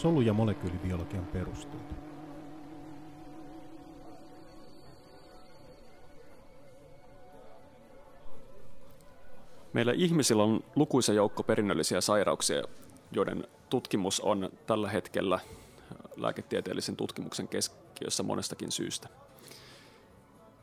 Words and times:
solu- 0.00 0.20
ja 0.20 0.32
molekyylibiologian 0.32 1.24
perusteita. 1.24 1.94
Meillä 9.72 9.92
ihmisillä 9.92 10.42
on 10.42 10.64
lukuisa 10.76 11.12
joukko 11.12 11.42
perinnöllisiä 11.42 12.00
sairauksia, 12.00 12.62
joiden 13.12 13.46
tutkimus 13.70 14.20
on 14.20 14.50
tällä 14.66 14.90
hetkellä 14.90 15.38
lääketieteellisen 16.16 16.96
tutkimuksen 16.96 17.48
keskiössä 17.48 18.22
monestakin 18.22 18.72
syystä. 18.72 19.08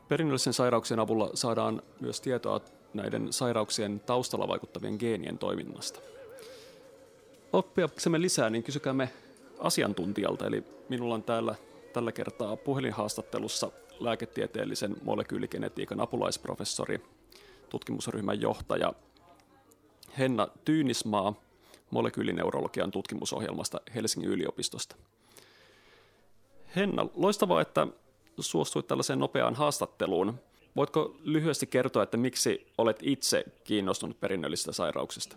Perinnöllisen 0.08 0.52
sairauksien 0.52 1.00
avulla 1.00 1.30
saadaan 1.34 1.82
myös 2.00 2.20
tietoa 2.20 2.60
näiden 2.94 3.32
sairauksien 3.32 4.00
taustalla 4.00 4.48
vaikuttavien 4.48 4.96
geenien 4.98 5.38
toiminnasta. 5.38 6.00
Oppiaksemme 7.52 8.20
lisää, 8.20 8.50
niin 8.50 8.62
kysykäämme 8.62 9.08
asiantuntijalta, 9.60 10.46
eli 10.46 10.64
minulla 10.88 11.14
on 11.14 11.22
täällä 11.22 11.54
tällä 11.92 12.12
kertaa 12.12 12.56
puhelinhaastattelussa 12.56 13.70
lääketieteellisen 14.00 14.96
molekyyligenetiikan 15.02 16.00
apulaisprofessori, 16.00 17.00
tutkimusryhmän 17.68 18.40
johtaja 18.40 18.92
Henna 20.18 20.48
Tyynismaa 20.64 21.34
molekyylineurologian 21.90 22.90
tutkimusohjelmasta 22.90 23.80
Helsingin 23.94 24.30
yliopistosta. 24.30 24.96
Henna, 26.76 27.06
loistavaa, 27.14 27.60
että 27.60 27.86
suostuit 28.40 28.86
tällaiseen 28.86 29.18
nopeaan 29.18 29.54
haastatteluun. 29.54 30.34
Voitko 30.76 31.16
lyhyesti 31.24 31.66
kertoa, 31.66 32.02
että 32.02 32.16
miksi 32.16 32.66
olet 32.78 32.98
itse 33.02 33.44
kiinnostunut 33.64 34.20
perinnöllisistä 34.20 34.72
sairauksista? 34.72 35.36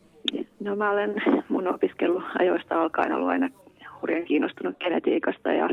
No 0.59 0.75
mä 0.75 0.91
olen 0.91 1.15
mun 1.49 1.67
opiskeluajoista 1.67 2.81
alkaen 2.81 3.13
ollut 3.13 3.29
aina 3.29 3.49
hurjan 4.01 4.25
kiinnostunut 4.25 4.79
genetiikasta 4.79 5.51
ja 5.53 5.69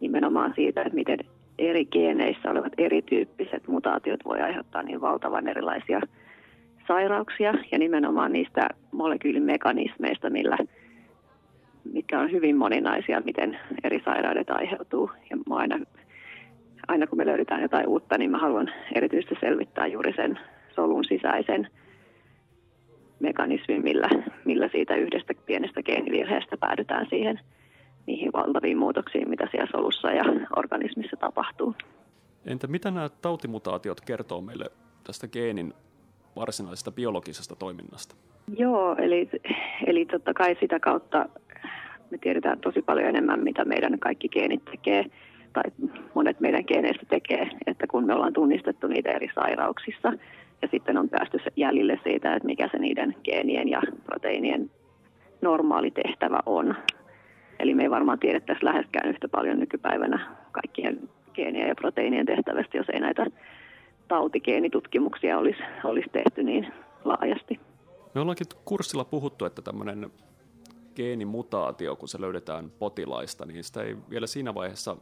nimenomaan 0.00 0.52
siitä, 0.54 0.82
että 0.82 0.94
miten 0.94 1.18
eri 1.58 1.84
geeneissä 1.84 2.50
olevat 2.50 2.72
erityyppiset 2.78 3.68
mutaatiot 3.68 4.24
voi 4.24 4.40
aiheuttaa 4.40 4.82
niin 4.82 5.00
valtavan 5.00 5.48
erilaisia 5.48 6.00
sairauksia 6.88 7.54
ja 7.72 7.78
nimenomaan 7.78 8.32
niistä 8.32 8.68
molekyylimekanismeista, 8.92 10.30
millä, 10.30 10.58
mitkä 11.92 12.20
on 12.20 12.32
hyvin 12.32 12.56
moninaisia, 12.56 13.22
miten 13.24 13.58
eri 13.84 14.02
sairaudet 14.04 14.50
aiheutuu. 14.50 15.10
Ja 15.30 15.36
aina, 15.50 15.78
aina 16.88 17.06
kun 17.06 17.18
me 17.18 17.26
löydetään 17.26 17.62
jotain 17.62 17.88
uutta, 17.88 18.18
niin 18.18 18.30
mä 18.30 18.38
haluan 18.38 18.70
erityisesti 18.94 19.34
selvittää 19.40 19.86
juuri 19.86 20.12
sen 20.12 20.38
solun 20.74 21.04
sisäisen 21.04 21.68
mekanismin, 23.22 23.82
millä, 23.82 24.08
millä 24.44 24.68
siitä 24.72 24.94
yhdestä 24.94 25.34
pienestä 25.46 25.82
geenivirheestä 25.82 26.56
päädytään 26.56 27.06
siihen 27.10 27.40
niihin 28.06 28.32
valtaviin 28.32 28.78
muutoksiin, 28.78 29.28
mitä 29.28 29.48
siellä 29.50 29.70
solussa 29.72 30.10
ja 30.10 30.24
organismissa 30.56 31.16
tapahtuu. 31.16 31.74
Entä 32.46 32.66
mitä 32.66 32.90
nämä 32.90 33.08
tautimutaatiot 33.08 34.00
kertoo 34.00 34.40
meille 34.40 34.64
tästä 35.04 35.28
geenin 35.28 35.72
varsinaisesta 36.36 36.92
biologisesta 36.92 37.56
toiminnasta? 37.56 38.14
Joo, 38.56 38.96
eli, 38.96 39.28
eli 39.86 40.06
totta 40.06 40.34
kai 40.34 40.56
sitä 40.60 40.80
kautta 40.80 41.28
me 42.10 42.18
tiedetään 42.18 42.60
tosi 42.60 42.82
paljon 42.82 43.08
enemmän, 43.08 43.44
mitä 43.44 43.64
meidän 43.64 43.98
kaikki 43.98 44.28
geenit 44.28 44.64
tekee, 44.64 45.04
tai 45.52 45.62
monet 46.14 46.40
meidän 46.40 46.64
geeneistä 46.66 47.06
tekee, 47.08 47.50
että 47.66 47.86
kun 47.86 48.06
me 48.06 48.14
ollaan 48.14 48.32
tunnistettu 48.32 48.86
niitä 48.86 49.10
eri 49.10 49.28
sairauksissa, 49.34 50.12
ja 50.62 50.68
sitten 50.70 50.98
on 50.98 51.08
päästy 51.08 51.38
jäljille 51.56 52.00
siitä, 52.02 52.34
että 52.34 52.46
mikä 52.46 52.68
se 52.72 52.78
niiden 52.78 53.16
geenien 53.24 53.68
ja 53.68 53.82
proteiinien 54.04 54.70
normaali 55.42 55.90
tehtävä 55.90 56.40
on. 56.46 56.74
Eli 57.58 57.74
me 57.74 57.82
ei 57.82 57.90
varmaan 57.90 58.18
tiedettäisi 58.18 58.64
läheskään 58.64 59.10
yhtä 59.10 59.28
paljon 59.28 59.58
nykypäivänä 59.60 60.36
kaikkien 60.52 61.08
geenien 61.34 61.68
ja 61.68 61.74
proteiinien 61.74 62.26
tehtävästä, 62.26 62.76
jos 62.76 62.88
ei 62.92 63.00
näitä 63.00 63.26
tautigeenitutkimuksia 64.08 65.38
olisi, 65.38 65.62
olisi 65.84 66.08
tehty 66.12 66.42
niin 66.42 66.72
laajasti. 67.04 67.60
Me 68.14 68.20
ollaankin 68.20 68.46
kurssilla 68.64 69.04
puhuttu, 69.04 69.44
että 69.44 69.62
tämmöinen 69.62 70.10
geenimutaatio, 70.96 71.96
kun 71.96 72.08
se 72.08 72.20
löydetään 72.20 72.70
potilaista, 72.78 73.46
niin 73.46 73.64
sitä 73.64 73.82
ei 73.82 73.96
vielä 74.10 74.26
siinä 74.26 74.54
vaiheessa 74.54 74.96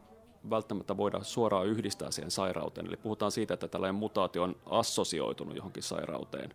välttämättä 0.49 0.97
voida 0.97 1.23
suoraan 1.23 1.67
yhdistää 1.67 2.11
siihen 2.11 2.31
sairauteen. 2.31 2.87
Eli 2.87 2.97
puhutaan 2.97 3.31
siitä, 3.31 3.53
että 3.53 3.67
tällainen 3.67 3.95
mutaatio 3.95 4.43
on 4.43 4.55
assosioitunut 4.65 5.55
johonkin 5.55 5.83
sairauteen. 5.83 6.49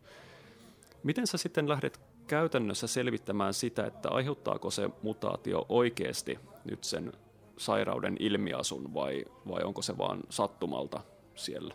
Miten 1.03 1.27
sä 1.27 1.39
sitten 1.39 1.69
lähdet 1.69 2.01
käytännössä 2.27 2.87
selvittämään 2.87 3.55
sitä, 3.55 3.87
että 3.87 4.09
aiheuttaako 4.11 4.71
se 4.71 4.91
mutaatio 5.03 5.67
oikeasti 5.69 6.39
nyt 6.65 6.85
sen 6.85 7.13
sairauden 7.57 8.17
ilmiasun 8.21 8.95
vai, 8.95 9.25
vai 9.49 9.63
onko 9.63 9.83
se 9.83 9.99
vaan 9.99 10.21
sattumalta 10.29 11.01
siellä? 11.35 11.75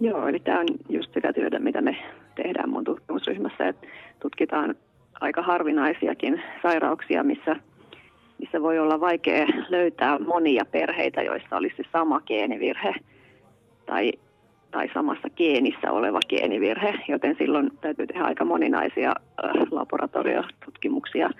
Joo, 0.00 0.28
eli 0.28 0.40
tämä 0.40 0.60
on 0.60 0.66
just 0.88 1.14
sitä 1.14 1.32
työtä, 1.32 1.58
mitä 1.58 1.80
me 1.80 1.96
tehdään 2.34 2.70
mun 2.70 2.84
tutkimusryhmässä, 2.84 3.68
että 3.68 3.86
tutkitaan 4.20 4.74
aika 5.20 5.42
harvinaisiakin 5.42 6.42
sairauksia, 6.62 7.22
missä, 7.22 7.56
missä 8.38 8.62
voi 8.62 8.78
olla 8.78 9.00
vaikea 9.00 9.46
löytää 9.68 10.18
monia 10.18 10.64
perheitä, 10.64 11.22
joissa 11.22 11.56
olisi 11.56 11.82
sama 11.92 12.20
geenivirhe 12.20 12.94
tai, 13.86 14.12
tai 14.70 14.90
samassa 14.94 15.30
geenissä 15.30 15.92
oleva 15.92 16.20
geenivirhe, 16.28 16.94
joten 17.08 17.36
silloin 17.38 17.70
täytyy 17.80 18.06
tehdä 18.06 18.24
aika 18.24 18.44
moninaisia 18.44 19.10
äh, 19.10 19.50
laboratoriotutkimuksia, 19.70 21.30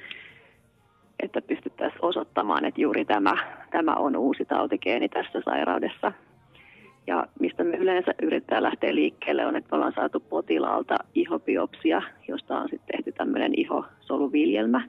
että 1.22 1.42
pystyttäisiin 1.42 2.04
osoittamaan, 2.04 2.64
että 2.64 2.80
juuri 2.80 3.04
tämä, 3.04 3.36
tämä 3.70 3.94
on 3.94 4.16
uusi 4.16 4.44
tautigeeni 4.44 5.08
tässä 5.08 5.42
sairaudessa– 5.44 6.12
ja 7.06 7.26
mistä 7.40 7.64
me 7.64 7.76
yleensä 7.76 8.14
yritetään 8.22 8.62
lähteä 8.62 8.94
liikkeelle 8.94 9.46
on, 9.46 9.56
että 9.56 9.68
me 9.70 9.76
ollaan 9.76 9.92
saatu 9.96 10.20
potilaalta 10.20 10.94
ihobiopsia, 11.14 12.02
josta 12.28 12.58
on 12.58 12.68
sitten 12.68 12.96
tehty 12.96 13.12
tämmöinen 13.12 13.52
ihosoluviljelmä, 13.56 14.88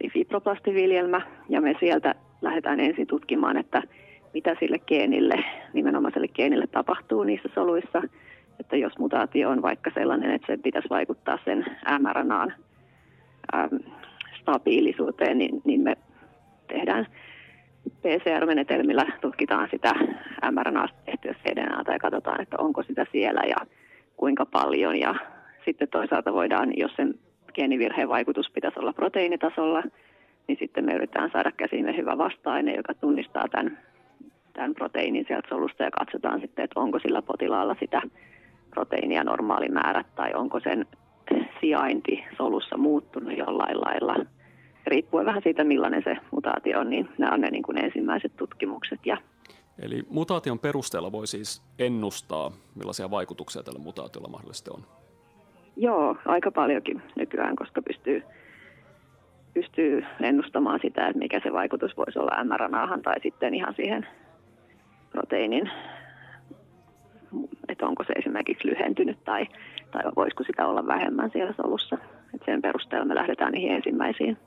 eli 0.00 0.10
fibroplastiviljelmä. 0.10 1.20
Ja 1.48 1.60
me 1.60 1.74
sieltä 1.80 2.14
lähdetään 2.42 2.80
ensin 2.80 3.06
tutkimaan, 3.06 3.56
että 3.56 3.82
mitä 4.34 4.56
sille 4.60 4.78
geenille, 4.78 5.44
nimenomaiselle 5.72 6.28
geenille 6.28 6.66
tapahtuu 6.66 7.24
niissä 7.24 7.48
soluissa. 7.54 8.02
Että 8.60 8.76
jos 8.76 8.98
mutaatio 8.98 9.50
on 9.50 9.62
vaikka 9.62 9.90
sellainen, 9.94 10.30
että 10.30 10.46
se 10.46 10.62
pitäisi 10.62 10.88
vaikuttaa 10.90 11.38
sen 11.44 11.66
mRNAn 11.98 12.54
ähm, 13.54 13.74
stabiilisuuteen, 14.40 15.38
niin, 15.38 15.62
niin 15.64 15.80
me 15.80 15.96
tehdään 16.68 17.06
PCR-menetelmillä 18.02 19.06
tutkitaan 19.20 19.68
sitä 19.70 19.94
mRNAsta 20.50 20.98
tehtyä 21.04 21.34
CDNAta 21.44 21.92
ja 21.92 21.98
katsotaan, 21.98 22.40
että 22.40 22.56
onko 22.58 22.82
sitä 22.82 23.06
siellä 23.12 23.40
ja 23.48 23.56
kuinka 24.16 24.46
paljon. 24.46 24.96
Ja 24.96 25.14
sitten 25.64 25.88
toisaalta 25.88 26.32
voidaan, 26.32 26.72
jos 26.76 26.92
sen 26.96 27.14
geenivirheen 27.52 28.08
vaikutus 28.08 28.50
pitäisi 28.50 28.80
olla 28.80 28.92
proteiinitasolla, 28.92 29.82
niin 30.48 30.58
sitten 30.60 30.84
me 30.84 30.94
yritetään 30.94 31.30
saada 31.32 31.52
käsimme 31.52 31.96
hyvä 31.96 32.18
vasta-aine, 32.18 32.74
joka 32.74 32.94
tunnistaa 32.94 33.48
tämän, 33.48 33.78
tämän 34.52 34.74
proteiinin 34.74 35.24
sieltä 35.28 35.48
solusta 35.48 35.82
ja 35.82 35.90
katsotaan 35.90 36.40
sitten, 36.40 36.64
että 36.64 36.80
onko 36.80 36.98
sillä 36.98 37.22
potilaalla 37.22 37.76
sitä 37.80 38.02
proteiinia 38.70 39.24
normaalimäärät 39.24 40.06
tai 40.14 40.34
onko 40.34 40.60
sen 40.60 40.86
sijainti 41.60 42.24
solussa 42.36 42.76
muuttunut 42.76 43.38
jollain 43.38 43.80
lailla 43.80 44.16
riippuen 44.86 45.26
vähän 45.26 45.42
siitä, 45.42 45.64
millainen 45.64 46.02
se 46.04 46.16
mutaatio 46.30 46.80
on, 46.80 46.90
niin 46.90 47.08
nämä 47.18 47.34
on 47.34 47.40
ne 47.40 47.50
niin 47.50 47.62
kuin 47.62 47.84
ensimmäiset 47.84 48.36
tutkimukset. 48.36 49.00
Ja 49.06 49.16
Eli 49.82 50.02
mutaation 50.10 50.58
perusteella 50.58 51.12
voi 51.12 51.26
siis 51.26 51.62
ennustaa, 51.78 52.52
millaisia 52.74 53.10
vaikutuksia 53.10 53.62
tällä 53.62 53.78
mutaatiolla 53.78 54.28
mahdollisesti 54.28 54.70
on? 54.70 54.82
Joo, 55.76 56.16
aika 56.26 56.50
paljonkin 56.50 57.02
nykyään, 57.16 57.56
koska 57.56 57.82
pystyy, 57.82 58.22
pystyy 59.54 60.04
ennustamaan 60.20 60.80
sitä, 60.82 61.06
että 61.06 61.18
mikä 61.18 61.40
se 61.42 61.52
vaikutus 61.52 61.96
voisi 61.96 62.18
olla 62.18 62.44
mRNAhan 62.44 63.02
tai 63.02 63.20
sitten 63.22 63.54
ihan 63.54 63.74
siihen 63.74 64.06
proteiinin, 65.10 65.70
että 67.68 67.86
onko 67.86 68.04
se 68.04 68.12
esimerkiksi 68.12 68.68
lyhentynyt 68.68 69.24
tai, 69.24 69.46
tai 69.90 70.02
voisiko 70.16 70.44
sitä 70.44 70.66
olla 70.66 70.86
vähemmän 70.86 71.30
siellä 71.30 71.52
solussa. 71.52 71.98
Et 72.34 72.42
sen 72.44 72.62
perusteella 72.62 73.06
me 73.06 73.14
lähdetään 73.14 73.52
niihin 73.52 73.72
ensimmäisiin 73.72 74.38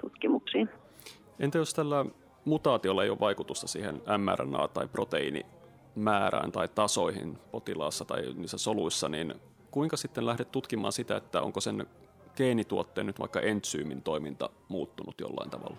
tutkimuksiin. 0.00 0.68
Entä 1.40 1.58
jos 1.58 1.74
tällä 1.74 2.04
mutaatiolla 2.44 3.04
ei 3.04 3.10
ole 3.10 3.20
vaikutusta 3.20 3.66
siihen 3.66 3.94
mRNA- 3.94 4.68
tai 4.74 4.88
proteiinimäärään 4.88 6.52
tai 6.52 6.68
tasoihin 6.74 7.38
potilaassa 7.50 8.04
tai 8.04 8.22
niissä 8.36 8.58
soluissa, 8.58 9.08
niin 9.08 9.34
kuinka 9.70 9.96
sitten 9.96 10.26
lähdet 10.26 10.52
tutkimaan 10.52 10.92
sitä, 10.92 11.16
että 11.16 11.42
onko 11.42 11.60
sen 11.60 11.86
geenituotteen 12.36 13.06
nyt 13.06 13.20
vaikka 13.20 13.40
entsyymin 13.40 14.02
toiminta 14.02 14.50
muuttunut 14.68 15.20
jollain 15.20 15.50
tavalla? 15.50 15.76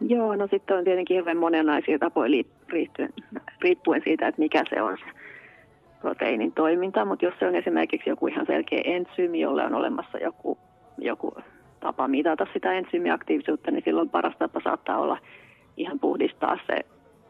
Joo, 0.00 0.36
no 0.36 0.48
sitten 0.50 0.76
on 0.76 0.84
tietenkin 0.84 1.14
hirveän 1.14 1.36
monenlaisia 1.36 1.98
tapoja 1.98 2.44
riippuen, 2.68 3.12
riippuen 3.60 4.02
siitä, 4.04 4.28
että 4.28 4.40
mikä 4.40 4.64
se 4.70 4.82
on 4.82 4.98
se 4.98 5.04
proteiinin 6.00 6.52
toiminta, 6.52 7.04
mutta 7.04 7.24
jos 7.24 7.34
se 7.38 7.46
on 7.46 7.54
esimerkiksi 7.54 8.10
joku 8.10 8.26
ihan 8.26 8.46
selkeä 8.46 8.80
entsyymi, 8.84 9.40
jolle 9.40 9.64
on 9.64 9.74
olemassa 9.74 10.18
joku, 10.18 10.58
joku 10.98 11.34
tapa 11.80 12.08
mitata 12.08 12.46
sitä 12.52 12.72
ensyymiaktiivisuutta, 12.72 13.70
niin 13.70 13.82
silloin 13.84 14.10
paras 14.10 14.36
tapa 14.38 14.60
saattaa 14.64 14.98
olla 14.98 15.18
ihan 15.76 15.98
puhdistaa 15.98 16.58
se 16.66 16.86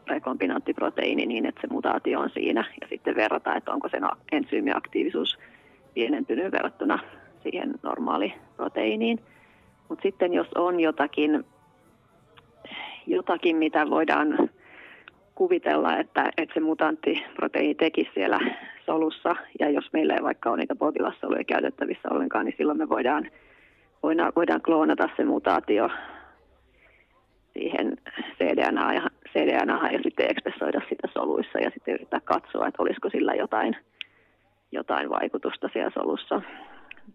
rekombinanttiproteiini 0.07 1.25
niin, 1.25 1.45
että 1.45 1.61
se 1.61 1.67
mutaatio 1.67 2.19
on 2.19 2.29
siinä 2.29 2.65
ja 2.81 2.87
sitten 2.87 3.15
verrata, 3.15 3.55
että 3.55 3.71
onko 3.71 3.89
sen 3.89 4.03
ensyymiaktiivisuus 4.31 5.37
pienentynyt 5.97 6.51
verrattuna 6.51 6.99
siihen 7.43 7.73
normaaliproteiiniin. 7.83 9.19
Mutta 9.89 10.03
sitten 10.03 10.33
jos 10.33 10.47
on 10.55 10.79
jotakin, 10.79 11.45
jotakin, 13.07 13.55
mitä 13.55 13.89
voidaan 13.89 14.49
kuvitella, 15.35 15.97
että, 15.97 16.31
että 16.37 16.53
se 16.53 16.59
mutanttiproteiini 16.59 17.75
tekisi 17.75 18.11
siellä 18.13 18.39
solussa, 18.85 19.35
ja 19.59 19.69
jos 19.69 19.93
meillä 19.93 20.15
ei 20.15 20.23
vaikka 20.23 20.49
ole 20.49 20.57
niitä 20.57 20.75
potilassoluja 20.75 21.43
käytettävissä 21.43 22.09
ollenkaan, 22.11 22.45
niin 22.45 22.55
silloin 22.57 22.77
me 22.77 22.89
voidaan, 22.89 23.31
voidaan, 24.03 24.31
voidaan 24.35 24.61
kloonata 24.61 25.09
se 25.17 25.25
mutaatio 25.25 25.89
siihen 27.53 27.97
cDNA 28.37 28.93
ja, 28.93 29.01
cDNA 29.33 29.89
ja 29.91 29.99
sitten 30.03 30.31
ekspressoida 30.31 30.81
sitä 30.89 31.07
soluissa 31.13 31.59
ja 31.59 31.71
sitten 31.73 31.93
yrittää 31.93 32.19
katsoa, 32.19 32.67
että 32.67 32.83
olisiko 32.83 33.09
sillä 33.09 33.33
jotain, 33.33 33.75
jotain 34.71 35.09
vaikutusta 35.09 35.69
siellä 35.73 35.91
solussa. 35.93 36.41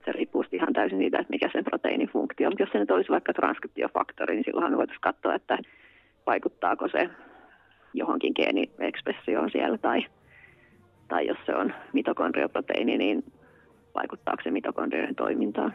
Se 0.04 0.12
riippuu 0.12 0.44
ihan 0.52 0.72
täysin 0.72 0.99
siitä, 0.99 1.19
että 1.19 1.31
mikä 1.31 1.49
sen 1.52 1.64
proteiinin 1.64 2.08
funktio 2.08 2.49
on. 2.49 2.54
Jos 2.58 2.69
se 2.72 2.78
nyt 2.78 2.90
olisi 2.90 3.10
vaikka 3.10 3.32
transkriptiofaktori, 3.32 4.34
niin 4.34 4.44
silloinhan 4.44 4.76
voitaisiin 4.76 5.00
katsoa, 5.00 5.34
että 5.34 5.58
vaikuttaako 6.26 6.88
se 6.88 7.10
johonkin 7.94 8.32
geeniekspressioon 8.37 9.50
siellä 9.50 9.78
tai, 9.78 10.06
tai 11.08 11.26
jos 11.26 11.38
se 11.46 11.54
on 11.54 11.75
mitokondrioproteiini, 11.93 12.99
niin 12.99 13.25
vaikuttaako 13.94 14.43
se 14.43 14.50
mitokondrioiden 14.50 15.14
toimintaan. 15.14 15.75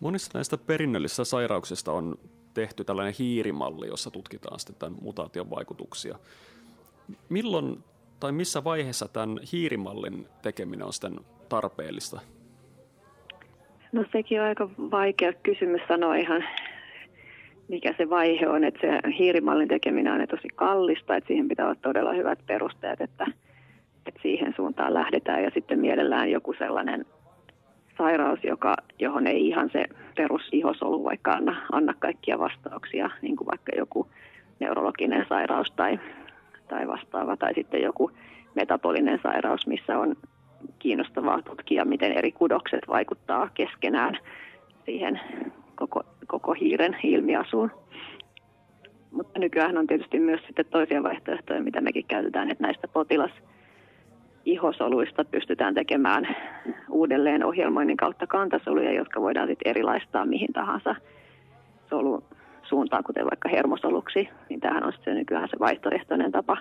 Monissa 0.00 0.30
näistä 0.34 0.58
perinnöllisistä 0.58 1.24
sairauksista 1.24 1.92
on 1.92 2.14
tehty 2.54 2.84
tällainen 2.84 3.14
hiirimalli, 3.18 3.86
jossa 3.86 4.10
tutkitaan 4.10 4.58
sitten 4.60 4.76
tämän 4.78 4.98
mutaation 5.02 5.50
vaikutuksia. 5.50 6.18
Milloin 7.28 7.84
tai 8.20 8.32
missä 8.32 8.64
vaiheessa 8.64 9.08
tämän 9.08 9.38
hiirimallin 9.52 10.26
tekeminen 10.42 10.86
on 10.86 10.92
sitten 10.92 11.16
tarpeellista? 11.48 12.20
No 13.92 14.04
sekin 14.12 14.40
on 14.40 14.46
aika 14.46 14.68
vaikea 14.78 15.32
kysymys 15.32 15.82
sanoa 15.88 16.14
ihan, 16.14 16.44
mikä 17.68 17.94
se 17.96 18.10
vaihe 18.10 18.48
on. 18.48 18.64
Että 18.64 18.80
se 18.80 19.12
hiirimallin 19.18 19.68
tekeminen 19.68 20.12
on 20.12 20.28
tosi 20.28 20.48
kallista, 20.54 21.16
että 21.16 21.28
siihen 21.28 21.48
pitää 21.48 21.66
olla 21.66 21.78
todella 21.82 22.12
hyvät 22.12 22.38
perusteet, 22.46 23.00
että, 23.00 23.26
että 24.06 24.20
siihen 24.22 24.52
suuntaan 24.56 24.94
lähdetään. 24.94 25.42
Ja 25.44 25.50
sitten 25.54 25.78
mielellään 25.78 26.30
joku 26.30 26.54
sellainen 26.58 27.06
sairaus, 27.98 28.44
joka, 28.44 28.76
johon 28.98 29.26
ei 29.26 29.48
ihan 29.48 29.70
se 29.72 29.84
perusihosolu 30.16 31.04
vaikka 31.04 31.32
anna, 31.32 31.66
anna 31.72 31.94
kaikkia 31.98 32.38
vastauksia, 32.38 33.10
niin 33.22 33.36
kuin 33.36 33.46
vaikka 33.46 33.72
joku 33.76 34.08
neurologinen 34.60 35.26
sairaus 35.28 35.72
tai, 35.76 36.00
tai 36.68 36.88
vastaava, 36.88 37.36
tai 37.36 37.54
sitten 37.54 37.82
joku 37.82 38.10
metabolinen 38.54 39.20
sairaus, 39.22 39.66
missä 39.66 39.98
on 39.98 40.16
kiinnostavaa 40.78 41.42
tutkia, 41.42 41.84
miten 41.84 42.12
eri 42.12 42.32
kudokset 42.32 42.80
vaikuttaa 42.88 43.48
keskenään 43.54 44.18
siihen 44.84 45.20
koko, 45.74 46.02
koko 46.26 46.52
hiiren 46.52 46.96
ilmiasuun. 47.02 47.70
Mutta 49.10 49.38
nykyään 49.38 49.78
on 49.78 49.86
tietysti 49.86 50.20
myös 50.20 50.40
sitten 50.46 50.66
toisia 50.70 51.02
vaihtoehtoja, 51.02 51.62
mitä 51.62 51.80
mekin 51.80 52.04
käytetään, 52.08 52.50
että 52.50 52.64
näistä 52.64 52.88
potilas 52.88 53.30
ihosoluista 54.44 55.24
pystytään 55.24 55.74
tekemään 55.74 56.36
uudelleen 56.90 57.44
ohjelmoinnin 57.44 57.96
kautta 57.96 58.26
kantasoluja, 58.26 58.92
jotka 58.92 59.20
voidaan 59.20 59.48
sitten 59.48 59.70
erilaistaa 59.70 60.26
mihin 60.26 60.52
tahansa 60.52 60.94
solu 61.90 62.24
suuntaan, 62.68 63.04
kuten 63.04 63.24
vaikka 63.24 63.48
hermosoluksi, 63.48 64.28
niin 64.48 64.60
tämähän 64.60 64.84
on 64.84 64.92
sitten 64.92 65.16
nykyään 65.16 65.48
se 65.48 65.58
vaihtoehtoinen 65.58 66.32
tapa, 66.32 66.56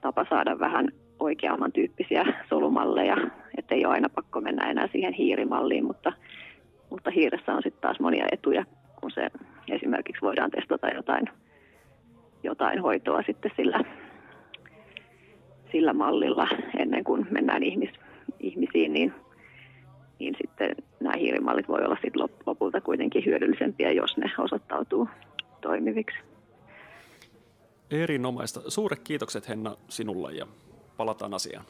tapa 0.00 0.26
saada 0.30 0.58
vähän 0.58 0.88
oikeamman 1.20 1.72
tyyppisiä 1.72 2.24
solumalleja, 2.48 3.16
ettei 3.58 3.86
ole 3.86 3.94
aina 3.94 4.08
pakko 4.08 4.40
mennä 4.40 4.70
enää 4.70 4.88
siihen 4.92 5.12
hiirimalliin, 5.12 5.84
mutta, 5.84 6.12
mutta 6.90 7.10
hiiressä 7.10 7.54
on 7.54 7.62
sitten 7.62 7.80
taas 7.80 8.00
monia 8.00 8.26
etuja, 8.32 8.64
kun 9.00 9.10
se 9.10 9.30
esimerkiksi 9.68 10.22
voidaan 10.22 10.50
testata 10.50 10.88
jotain, 10.88 11.28
jotain 12.42 12.78
hoitoa 12.82 13.22
sitten 13.26 13.50
sillä 13.56 13.84
sillä 15.72 15.92
mallilla 15.92 16.48
ennen 16.78 17.04
kuin 17.04 17.26
mennään 17.30 17.62
ihmis, 17.62 17.90
ihmisiin, 18.40 18.92
niin, 18.92 19.14
niin 20.22 20.36
sitten 20.42 20.76
nämä 21.00 21.16
hiirimallit 21.16 21.68
voi 21.68 21.84
olla 21.84 21.96
sit 22.02 22.16
lopulta 22.46 22.80
kuitenkin 22.80 23.24
hyödyllisempiä, 23.26 23.92
jos 23.92 24.16
ne 24.16 24.30
osoittautuu 24.38 25.08
toimiviksi. 25.60 26.18
Erinomaista. 27.90 28.70
Suuret 28.70 29.00
kiitokset 29.04 29.48
Henna 29.48 29.76
sinulle 29.88 30.32
ja 30.32 30.46
palataan 30.96 31.34
asiaan. 31.34 31.64